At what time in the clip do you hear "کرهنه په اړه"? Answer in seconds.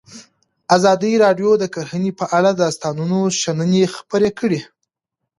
1.73-2.51